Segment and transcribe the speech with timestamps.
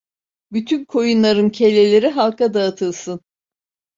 [0.51, 3.21] Bütün koyunların kelleleri halka dağıtılsın!